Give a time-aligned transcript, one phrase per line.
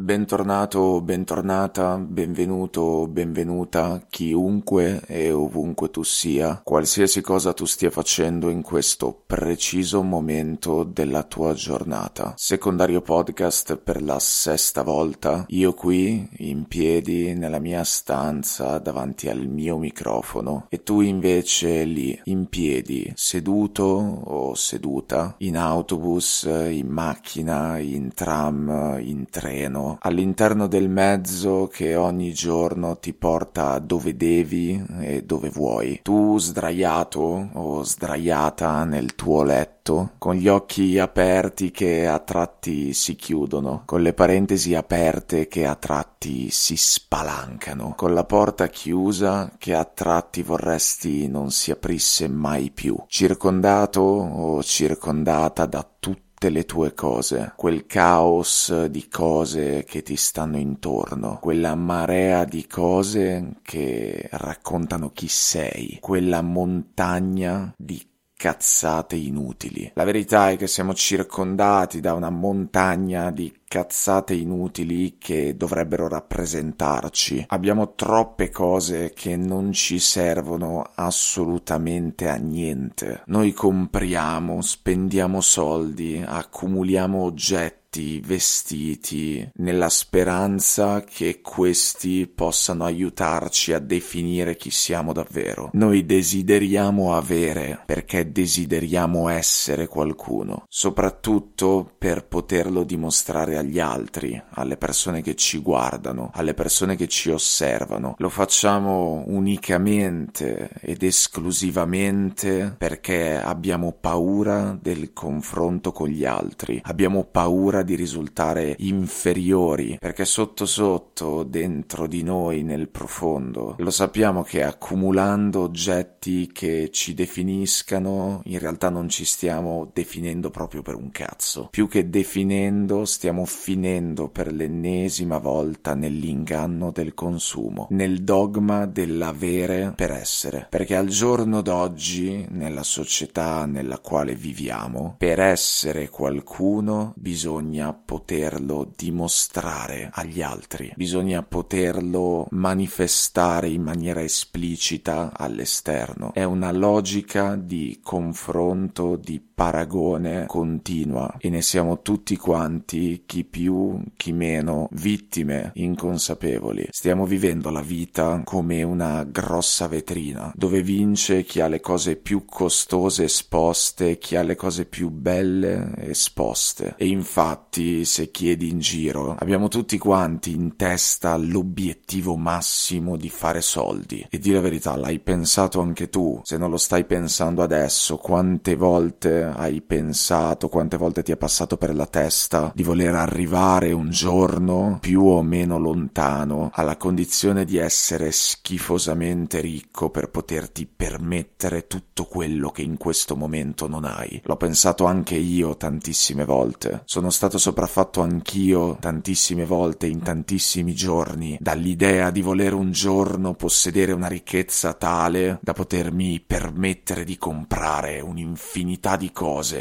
[0.00, 8.62] Bentornato, bentornata, benvenuto, benvenuta, chiunque e ovunque tu sia, qualsiasi cosa tu stia facendo in
[8.62, 12.32] questo preciso momento della tua giornata.
[12.38, 19.46] Secondario podcast per la sesta volta, io qui, in piedi, nella mia stanza, davanti al
[19.48, 27.76] mio microfono, e tu invece lì, in piedi, seduto o seduta, in autobus, in macchina,
[27.76, 35.22] in tram, in treno, all'interno del mezzo che ogni giorno ti porta dove devi e
[35.22, 36.00] dove vuoi.
[36.02, 43.16] Tu sdraiato o sdraiata nel tuo letto, con gli occhi aperti che a tratti si
[43.16, 49.74] chiudono, con le parentesi aperte che a tratti si spalancano, con la porta chiusa che
[49.74, 56.64] a tratti vorresti non si aprisse mai più, circondato o circondata da tutti tutte le
[56.64, 64.26] tue cose, quel caos di cose che ti stanno intorno, quella marea di cose che
[64.30, 68.09] raccontano chi sei, quella montagna di
[68.40, 69.90] cazzate inutili.
[69.92, 77.44] La verità è che siamo circondati da una montagna di cazzate inutili che dovrebbero rappresentarci.
[77.48, 83.24] Abbiamo troppe cose che non ci servono assolutamente a niente.
[83.26, 87.79] Noi compriamo, spendiamo soldi, accumuliamo oggetti
[88.22, 95.70] vestiti nella speranza che questi possano aiutarci a definire chi siamo davvero.
[95.72, 105.22] Noi desideriamo avere perché desideriamo essere qualcuno, soprattutto per poterlo dimostrare agli altri, alle persone
[105.22, 108.14] che ci guardano, alle persone che ci osservano.
[108.18, 117.79] Lo facciamo unicamente ed esclusivamente perché abbiamo paura del confronto con gli altri, abbiamo paura
[117.80, 124.62] paura di risultare inferiori, perché sotto sotto, dentro di noi, nel profondo, lo sappiamo che
[124.62, 131.68] accumulando oggetti che ci definiscano, in realtà non ci stiamo definendo proprio per un cazzo.
[131.70, 140.10] Più che definendo, stiamo finendo per l'ennesima volta nell'inganno del consumo, nel dogma dell'avere per
[140.12, 147.92] essere, perché al giorno d'oggi, nella società nella quale viviamo, per essere qualcuno bisogna bisogna
[147.92, 156.32] poterlo dimostrare agli altri, bisogna poterlo manifestare in maniera esplicita all'esterno.
[156.34, 164.00] È una logica di confronto, di paragone continua e ne siamo tutti quanti, chi più,
[164.16, 166.86] chi meno, vittime inconsapevoli.
[166.88, 172.46] Stiamo vivendo la vita come una grossa vetrina, dove vince chi ha le cose più
[172.46, 176.94] costose esposte, chi ha le cose più belle esposte.
[176.96, 183.60] E infatti, se chiedi in giro, abbiamo tutti quanti in testa l'obiettivo massimo di fare
[183.60, 184.26] soldi.
[184.30, 186.40] E di la verità, l'hai pensato anche tu?
[186.44, 191.76] Se non lo stai pensando adesso, quante volte hai pensato, quante volte ti è passato
[191.76, 197.76] per la testa di voler arrivare un giorno più o meno lontano alla condizione di
[197.76, 204.40] essere schifosamente ricco per poterti permettere tutto quello che in questo momento non hai.
[204.44, 207.02] L'ho pensato anche io tantissime volte.
[207.04, 214.12] Sono stato sopraffatto anch'io tantissime volte in tantissimi giorni dall'idea di voler un giorno possedere
[214.12, 219.39] una ricchezza tale da potermi permettere di comprare un'infinità di cose,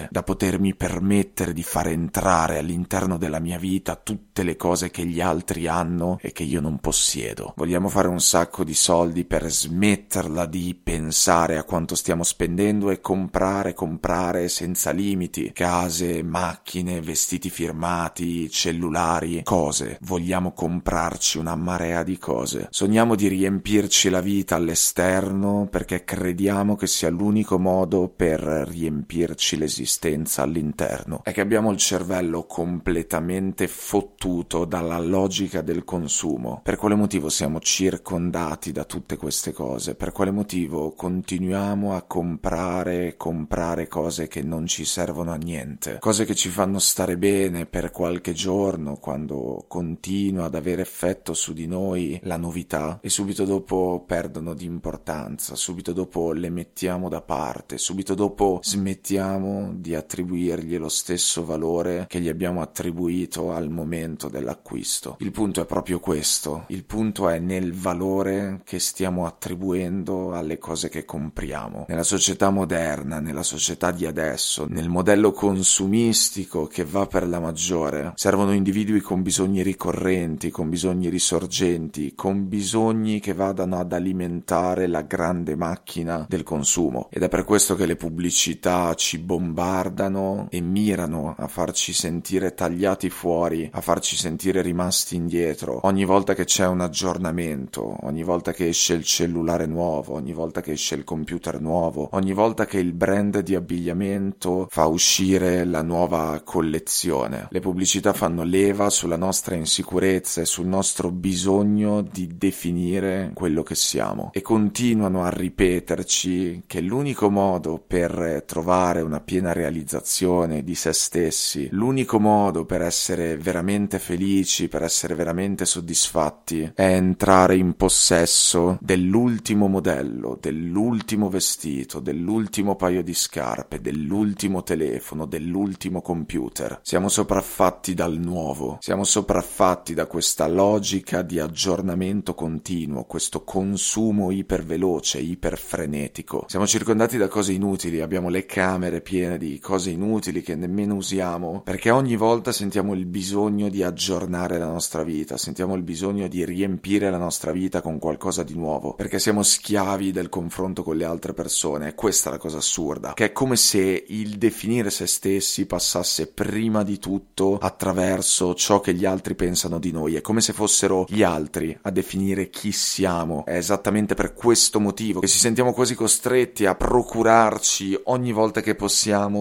[0.09, 5.19] da potermi permettere di far entrare all'interno della mia vita tutte le cose che gli
[5.19, 7.53] altri hanno e che io non possiedo.
[7.57, 13.01] Vogliamo fare un sacco di soldi per smetterla di pensare a quanto stiamo spendendo e
[13.01, 19.97] comprare, comprare senza limiti, case, macchine, vestiti firmati, cellulari, cose.
[20.03, 22.67] Vogliamo comprarci una marea di cose.
[22.69, 30.43] Sogniamo di riempirci la vita all'esterno perché crediamo che sia l'unico modo per riempirci l'esistenza
[30.43, 31.21] all'interno.
[31.23, 36.59] È che abbiamo il cervello completamente fottuto dalla logica del consumo.
[36.63, 39.95] Per quale motivo siamo circondati da tutte queste cose?
[39.95, 45.97] Per quale motivo continuiamo a comprare, comprare cose che non ci servono a niente?
[45.99, 51.53] Cose che ci fanno stare bene per qualche giorno, quando continua ad avere effetto su
[51.53, 57.21] di noi la novità e subito dopo perdono di importanza, subito dopo le mettiamo da
[57.21, 63.69] parte, subito dopo smettiamo smettiamo di attribuirgli lo stesso valore che gli abbiamo attribuito al
[63.69, 65.17] momento dell'acquisto.
[65.19, 70.89] Il punto è proprio questo, il punto è nel valore che stiamo attribuendo alle cose
[70.89, 71.85] che compriamo.
[71.87, 78.13] Nella società moderna, nella società di adesso, nel modello consumistico che va per la maggiore,
[78.15, 85.01] servono individui con bisogni ricorrenti, con bisogni risorgenti, con bisogni che vadano ad alimentare la
[85.01, 87.07] grande macchina del consumo.
[87.11, 93.09] Ed è per questo che le pubblicità ci bombardano e mirano a farci sentire tagliati
[93.09, 95.79] fuori, a farci sentire rimasti indietro.
[95.83, 100.61] Ogni volta che c'è un aggiornamento, ogni volta che esce il cellulare nuovo, ogni volta
[100.61, 105.81] che esce il computer nuovo, ogni volta che il brand di abbigliamento fa uscire la
[105.81, 107.47] nuova collezione.
[107.49, 113.75] Le pubblicità fanno leva sulla nostra insicurezza e sul nostro bisogno di definire quello che
[113.75, 120.93] siamo e continuano a ripeterci che l'unico modo per trovare una piena realizzazione di se
[120.93, 128.77] stessi, l'unico modo per essere veramente felici, per essere veramente soddisfatti, è entrare in possesso
[128.79, 136.79] dell'ultimo modello, dell'ultimo vestito, dell'ultimo paio di scarpe, dell'ultimo telefono, dell'ultimo computer.
[136.83, 145.17] Siamo sopraffatti dal nuovo, siamo sopraffatti da questa logica di aggiornamento continuo, questo consumo iperveloce,
[145.17, 146.45] iperfrenetico.
[146.47, 151.61] Siamo circondati da cose inutili, abbiamo le camere piene di cose inutili che nemmeno usiamo,
[151.63, 156.43] perché ogni volta sentiamo il bisogno di aggiornare la nostra vita, sentiamo il bisogno di
[156.43, 161.05] riempire la nostra vita con qualcosa di nuovo, perché siamo schiavi del confronto con le
[161.05, 161.95] altre persone.
[161.95, 166.83] Questa è la cosa assurda, che è come se il definire se stessi passasse prima
[166.83, 171.23] di tutto attraverso ciò che gli altri pensano di noi, è come se fossero gli
[171.23, 173.45] altri a definire chi siamo.
[173.45, 178.75] È esattamente per questo motivo che ci sentiamo quasi costretti a procurarci ogni volta che
[178.75, 178.88] possiamo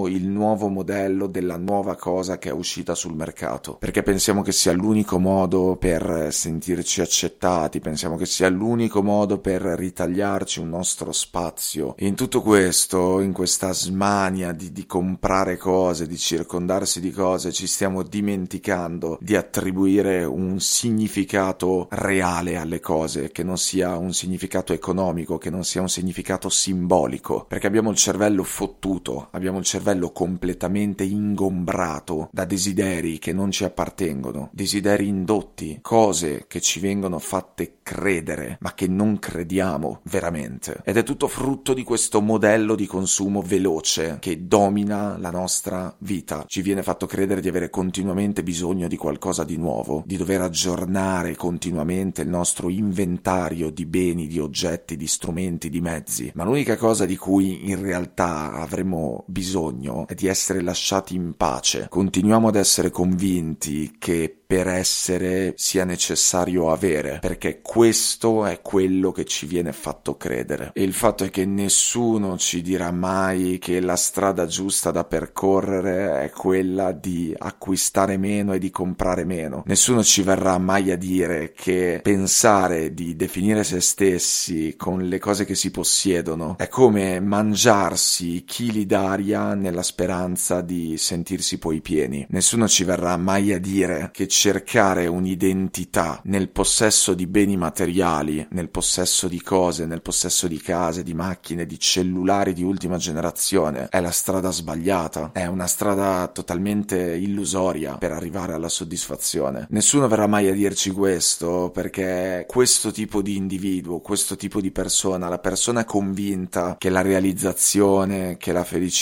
[0.07, 4.73] il nuovo modello della nuova cosa che è uscita sul mercato, perché pensiamo che sia
[4.73, 11.95] l'unico modo per sentirci accettati, pensiamo che sia l'unico modo per ritagliarci un nostro spazio.
[11.97, 17.53] E in tutto questo, in questa smania di, di comprare cose, di circondarsi di cose,
[17.53, 24.73] ci stiamo dimenticando di attribuire un significato reale alle cose, che non sia un significato
[24.73, 30.11] economico, che non sia un significato simbolico, perché abbiamo il cervello fottuto, abbiamo il cervello
[30.11, 37.79] completamente ingombrato da desideri che non ci appartengono, desideri indotti, cose che ci vengono fatte
[37.83, 40.83] credere, ma che non crediamo veramente.
[40.85, 46.45] Ed è tutto frutto di questo modello di consumo veloce che domina la nostra vita.
[46.47, 51.37] Ci viene fatto credere di avere continuamente bisogno di qualcosa di nuovo, di dover aggiornare
[51.37, 56.31] continuamente il nostro inventario di beni, di oggetti, di strumenti, di mezzi.
[56.35, 61.87] Ma l'unica cosa di cui in realtà avremo bisogno è di essere lasciati in pace.
[61.89, 69.27] Continuiamo ad essere convinti che per essere sia necessario avere, perché questo è quello che
[69.27, 70.71] ci viene fatto credere.
[70.73, 76.23] E il fatto è che nessuno ci dirà mai che la strada giusta da percorrere
[76.23, 79.65] è quella di acquistare meno e di comprare meno.
[79.67, 85.45] Nessuno ci verrà mai a dire che pensare di definire se stessi con le cose
[85.45, 89.18] che si possiedono è come mangiarsi chili d'aria
[89.55, 92.27] nella speranza di sentirsi poi pieni.
[92.31, 98.69] Nessuno ci verrà mai a dire che cercare un'identità nel possesso di beni materiali, nel
[98.69, 104.01] possesso di cose, nel possesso di case, di macchine, di cellulari di ultima generazione è
[104.01, 109.67] la strada sbagliata, è una strada totalmente illusoria per arrivare alla soddisfazione.
[109.71, 115.29] Nessuno verrà mai a dirci questo perché questo tipo di individuo, questo tipo di persona,
[115.29, 118.97] la persona convinta che la realizzazione, che la felicità,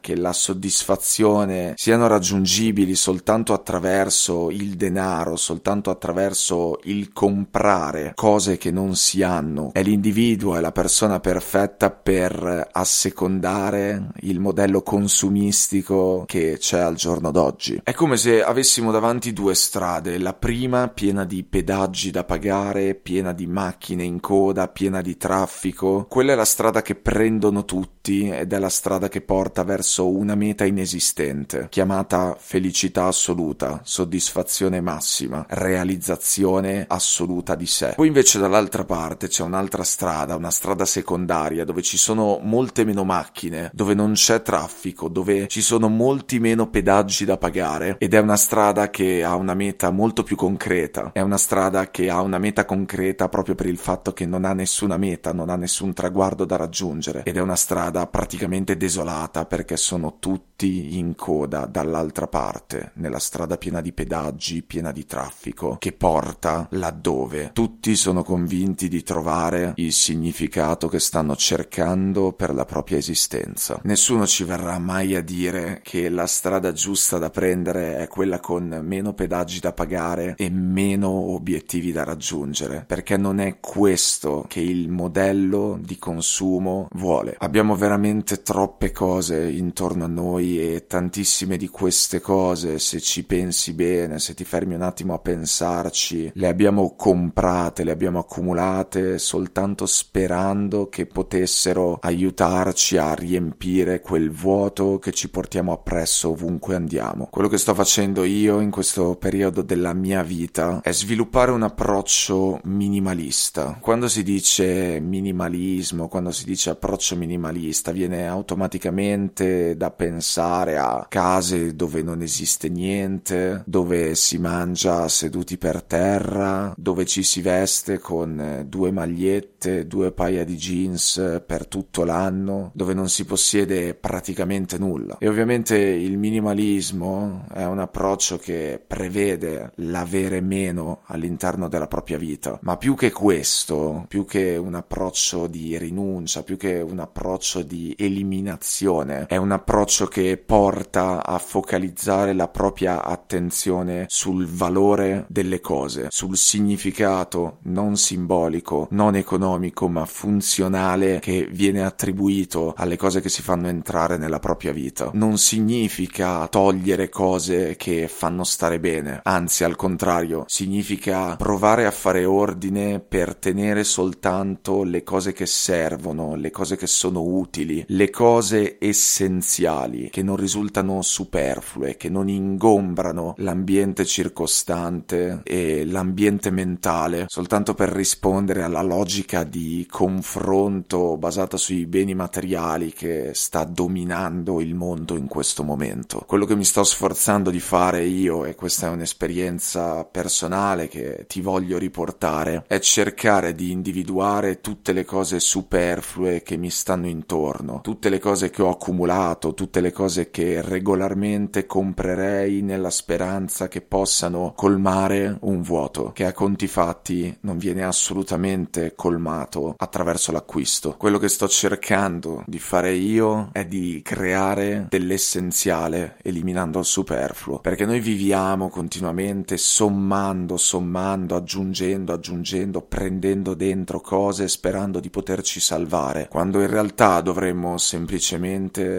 [0.00, 8.70] che la soddisfazione siano raggiungibili soltanto attraverso il denaro, soltanto attraverso il comprare cose che
[8.70, 9.70] non si hanno.
[9.72, 17.30] È l'individuo, è la persona perfetta per assecondare il modello consumistico che c'è al giorno
[17.30, 17.80] d'oggi.
[17.82, 23.32] È come se avessimo davanti due strade, la prima piena di pedaggi da pagare, piena
[23.32, 26.06] di macchine in coda, piena di traffico.
[26.08, 30.34] Quella è la strada che prendono tutti ed è la strada che porta verso una
[30.34, 37.92] meta inesistente, chiamata felicità assoluta, soddisfazione massima, realizzazione assoluta di sé.
[37.96, 43.04] Poi invece dall'altra parte c'è un'altra strada, una strada secondaria dove ci sono molte meno
[43.04, 48.18] macchine, dove non c'è traffico, dove ci sono molti meno pedaggi da pagare ed è
[48.18, 52.38] una strada che ha una meta molto più concreta, è una strada che ha una
[52.38, 56.44] meta concreta proprio per il fatto che non ha nessuna meta, non ha nessun traguardo
[56.44, 59.11] da raggiungere ed è una strada praticamente desolata
[59.48, 65.76] perché sono tutti in coda dall'altra parte, nella strada piena di pedaggi, piena di traffico,
[65.78, 72.64] che porta laddove tutti sono convinti di trovare il significato che stanno cercando per la
[72.64, 73.80] propria esistenza.
[73.82, 78.80] Nessuno ci verrà mai a dire che la strada giusta da prendere è quella con
[78.82, 84.88] meno pedaggi da pagare e meno obiettivi da raggiungere, perché non è questo che il
[84.88, 87.36] modello di consumo vuole.
[87.38, 93.72] Abbiamo veramente troppe cose intorno a noi e tantissime di queste cose, se ci pensi
[93.72, 99.86] bene, se ti fermi un attimo a pensarci, le abbiamo comprate, le abbiamo accumulate soltanto
[99.86, 107.28] sperando che potessero aiutarci a riempire quel vuoto che ci portiamo appresso ovunque andiamo.
[107.30, 112.60] Quello che sto facendo io in questo periodo della mia vita è sviluppare un approccio
[112.64, 113.78] minimalista.
[113.80, 121.74] Quando si dice minimalismo, quando si dice approccio minimalista, viene automaticamente da pensare a case
[121.74, 128.64] dove non esiste niente, dove si mangia seduti per terra, dove ci si veste con
[128.68, 135.16] due magliette, due paia di jeans per tutto l'anno, dove non si possiede praticamente nulla.
[135.18, 142.58] E ovviamente il minimalismo è un approccio che prevede l'avere meno all'interno della propria vita,
[142.62, 147.94] ma più che questo, più che un approccio di rinuncia, più che un approccio di
[147.98, 156.08] eliminazione, è un approccio che porta a focalizzare la propria attenzione sul valore delle cose,
[156.10, 163.40] sul significato non simbolico, non economico, ma funzionale che viene attribuito alle cose che si
[163.40, 165.10] fanno entrare nella propria vita.
[165.14, 172.24] Non significa togliere cose che fanno stare bene, anzi al contrario, significa provare a fare
[172.24, 178.71] ordine per tenere soltanto le cose che servono, le cose che sono utili, le cose
[178.80, 187.90] essenziali, che non risultano superflue, che non ingombrano l'ambiente circostante e l'ambiente mentale, soltanto per
[187.90, 195.26] rispondere alla logica di confronto basata sui beni materiali che sta dominando il mondo in
[195.26, 196.24] questo momento.
[196.26, 201.40] Quello che mi sto sforzando di fare io, e questa è un'esperienza personale che ti
[201.40, 208.08] voglio riportare, è cercare di individuare tutte le cose superflue che mi stanno intorno, tutte
[208.08, 214.52] le cose che ho accumulato, tutte le cose che regolarmente comprerei nella speranza che possano
[214.56, 220.96] colmare un vuoto che a conti fatti non viene assolutamente colmato attraverso l'acquisto.
[220.98, 227.84] Quello che sto cercando di fare io è di creare dell'essenziale eliminando il superfluo, perché
[227.86, 236.60] noi viviamo continuamente sommando, sommando, aggiungendo, aggiungendo, prendendo dentro cose sperando di poterci salvare, quando
[236.60, 238.40] in realtà dovremmo semplicemente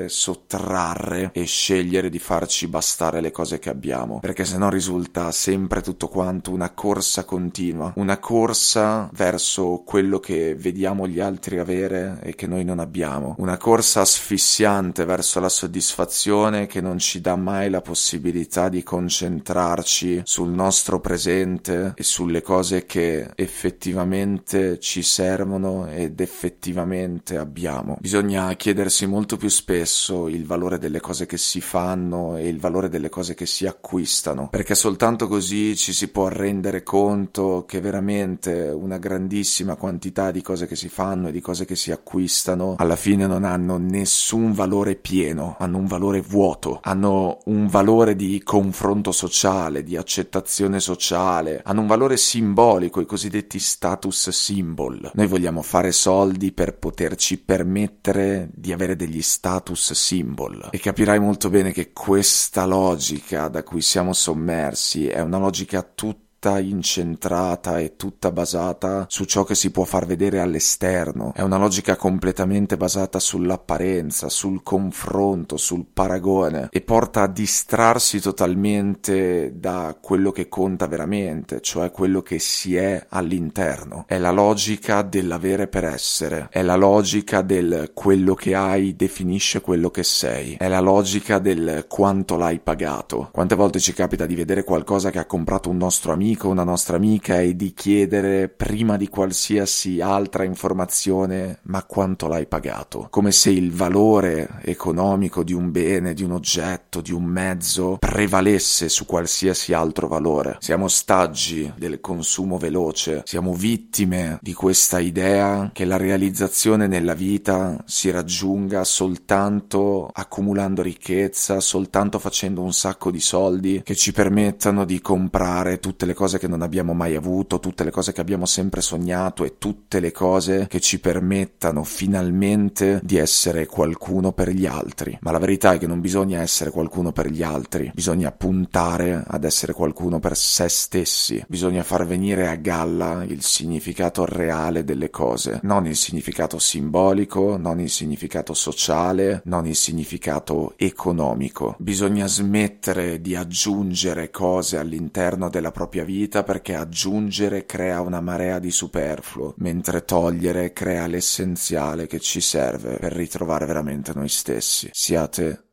[0.07, 5.81] sottrarre e scegliere di farci bastare le cose che abbiamo, perché se no risulta sempre
[5.81, 12.35] tutto quanto una corsa continua, una corsa verso quello che vediamo gli altri avere e
[12.35, 17.69] che noi non abbiamo, una corsa asfissiante verso la soddisfazione che non ci dà mai
[17.69, 26.19] la possibilità di concentrarci sul nostro presente e sulle cose che effettivamente ci servono ed
[26.19, 27.97] effettivamente abbiamo.
[28.00, 32.89] Bisogna chiedersi molto più spesso il valore delle cose che si fanno e il valore
[32.89, 38.69] delle cose che si acquistano, perché soltanto così ci si può rendere conto che veramente
[38.69, 42.95] una grandissima quantità di cose che si fanno e di cose che si acquistano alla
[42.95, 49.11] fine non hanno nessun valore pieno, hanno un valore vuoto, hanno un valore di confronto
[49.11, 55.11] sociale, di accettazione sociale, hanno un valore simbolico, i cosiddetti status symbol.
[55.13, 60.70] Noi vogliamo fare soldi per poterci permettere di avere degli status symbol.
[60.72, 66.23] E capirai molto bene che questa logica da cui siamo sommersi è una logica tutta
[66.43, 71.31] tutta incentrata e tutta basata su ciò che si può far vedere all'esterno.
[71.33, 79.53] È una logica completamente basata sull'apparenza, sul confronto, sul paragone e porta a distrarsi totalmente
[79.55, 84.03] da quello che conta veramente, cioè quello che si è all'interno.
[84.05, 89.89] È la logica dell'avere per essere, è la logica del quello che hai definisce quello
[89.89, 93.29] che sei, è la logica del quanto l'hai pagato.
[93.31, 96.63] Quante volte ci capita di vedere qualcosa che ha comprato un nostro amico amico una
[96.63, 103.31] nostra amica e di chiedere prima di qualsiasi altra informazione ma quanto l'hai pagato, come
[103.31, 109.05] se il valore economico di un bene, di un oggetto, di un mezzo prevalesse su
[109.05, 110.57] qualsiasi altro valore.
[110.59, 117.83] Siamo staggi del consumo veloce, siamo vittime di questa idea che la realizzazione nella vita
[117.85, 124.99] si raggiunga soltanto accumulando ricchezza, soltanto facendo un sacco di soldi che ci permettano di
[124.99, 128.82] comprare tutte le cose che non abbiamo mai avuto, tutte le cose che abbiamo sempre
[128.82, 135.18] sognato e tutte le cose che ci permettano finalmente di essere qualcuno per gli altri.
[135.22, 139.44] Ma la verità è che non bisogna essere qualcuno per gli altri, bisogna puntare ad
[139.44, 145.60] essere qualcuno per se stessi, bisogna far venire a galla il significato reale delle cose,
[145.63, 151.75] non il significato simbolico, non il significato sociale, non il significato economico.
[151.80, 158.70] Bisogna smettere di aggiungere cose all'interno della propria vita perché aggiungere crea una marea di
[158.70, 164.89] superfluo, mentre togliere crea l'essenziale che ci serve per ritrovare veramente noi stessi.
[164.91, 165.73] Siate